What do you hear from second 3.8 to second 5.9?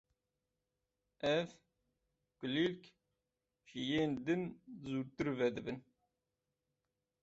yên din zûtir vedibin.